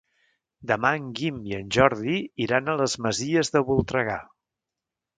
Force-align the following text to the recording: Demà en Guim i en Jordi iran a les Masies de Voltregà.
Demà 0.71 0.91
en 1.01 1.11
Guim 1.19 1.37
i 1.51 1.57
en 1.59 1.69
Jordi 1.77 2.17
iran 2.47 2.75
a 2.75 2.77
les 2.83 2.99
Masies 3.09 3.57
de 3.59 3.67
Voltregà. 3.71 4.21